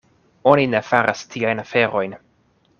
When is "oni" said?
0.51-0.63